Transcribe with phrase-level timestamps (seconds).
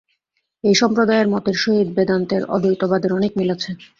[0.63, 3.71] এই সম্প্রদায়ের মতের সহিত বেদান্তের অদ্বৈতবাদের অনেক মিল আছে।